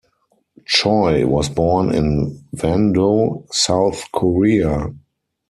Choi 0.65 1.27
was 1.27 1.47
born 1.49 1.93
in 1.93 2.43
Wando, 2.55 3.45
South 3.53 4.03
Korea. 4.11 4.87